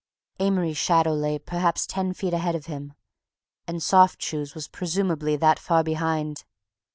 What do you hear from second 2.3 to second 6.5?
ahead of him, and soft shoes was presumably that far behind.